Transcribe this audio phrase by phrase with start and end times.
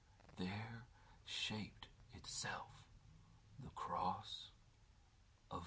[0.37, 0.83] there
[1.25, 2.67] shaped itself
[3.63, 4.49] the Cross
[5.51, 5.59] of Fire!